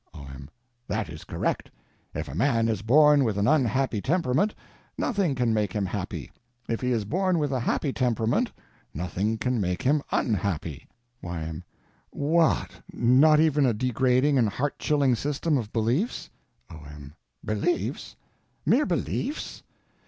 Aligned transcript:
O.M. 0.15 0.49
That 0.87 1.09
is 1.09 1.23
correct. 1.25 1.69
If 2.15 2.27
a 2.27 2.33
man 2.33 2.67
is 2.69 2.81
born 2.81 3.23
with 3.23 3.37
an 3.37 3.47
unhappy 3.47 4.01
temperament, 4.01 4.55
nothing 4.97 5.35
can 5.35 5.53
make 5.53 5.73
him 5.73 5.85
happy; 5.85 6.31
if 6.67 6.81
he 6.81 6.91
is 6.91 7.05
born 7.05 7.37
with 7.37 7.51
a 7.51 7.59
happy 7.59 7.93
temperament, 7.93 8.51
nothing 8.95 9.37
can 9.37 9.61
make 9.61 9.83
him 9.83 10.01
unhappy. 10.11 10.87
Y.M. 11.21 11.63
What—not 12.09 13.39
even 13.39 13.67
a 13.67 13.75
degrading 13.75 14.39
and 14.39 14.49
heart 14.49 14.79
chilling 14.79 15.13
system 15.13 15.55
of 15.55 15.71
beliefs? 15.71 16.31
O.M. 16.71 17.13
Beliefs? 17.45 18.15
Mere 18.65 18.87
beliefs? 18.87 19.61